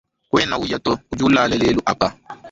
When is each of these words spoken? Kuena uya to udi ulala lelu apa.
Kuena 0.29 0.55
uya 0.63 0.77
to 0.85 0.91
udi 1.11 1.23
ulala 1.29 1.55
lelu 1.61 1.81
apa. 1.93 2.07